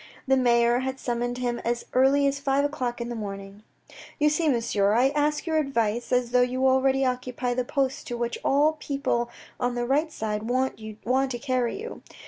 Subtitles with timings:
[0.27, 3.61] The mayor had summoned him as early as five o'clock in the morning."
[4.19, 8.17] You see, monsieur, I ask your advice, as though you already occupy that post to
[8.17, 9.29] which all the people
[9.59, 12.01] on the right side want to carry you.